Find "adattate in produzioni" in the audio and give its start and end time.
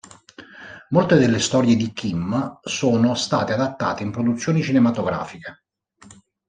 3.53-4.63